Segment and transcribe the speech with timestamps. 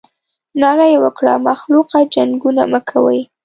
[0.61, 3.19] ناره یې وکړه مخلوقه جنګونه مه کوئ.